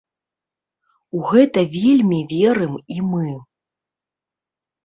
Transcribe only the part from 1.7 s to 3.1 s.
вельмі верым і